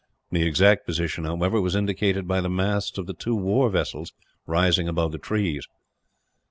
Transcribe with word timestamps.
The 0.31 0.41
exact 0.41 0.87
position, 0.87 1.25
however, 1.25 1.61
was 1.61 1.75
indicated 1.75 2.27
by 2.27 2.41
the 2.41 2.49
masts 2.49 2.97
of 2.97 3.05
the 3.05 3.13
two 3.13 3.35
war 3.35 3.69
vessels, 3.69 4.13
rising 4.47 4.87
above 4.87 5.11
the 5.11 5.19
trees. 5.19 5.67